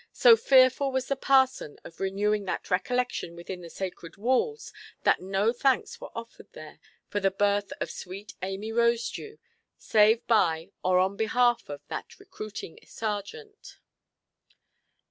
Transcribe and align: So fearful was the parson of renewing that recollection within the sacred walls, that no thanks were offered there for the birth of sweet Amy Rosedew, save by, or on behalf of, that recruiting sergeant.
So 0.13 0.35
fearful 0.35 0.91
was 0.91 1.09
the 1.09 1.15
parson 1.15 1.77
of 1.83 1.99
renewing 1.99 2.45
that 2.45 2.71
recollection 2.71 3.35
within 3.35 3.61
the 3.61 3.69
sacred 3.69 4.17
walls, 4.17 4.73
that 5.03 5.21
no 5.21 5.53
thanks 5.53 6.01
were 6.01 6.09
offered 6.15 6.51
there 6.53 6.79
for 7.07 7.19
the 7.19 7.29
birth 7.29 7.71
of 7.79 7.91
sweet 7.91 8.33
Amy 8.41 8.71
Rosedew, 8.71 9.37
save 9.77 10.25
by, 10.25 10.71
or 10.83 10.97
on 10.97 11.17
behalf 11.17 11.69
of, 11.69 11.85
that 11.89 12.17
recruiting 12.19 12.79
sergeant. 12.83 13.77